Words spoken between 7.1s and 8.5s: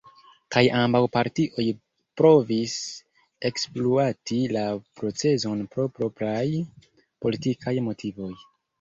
politikaj motivoj.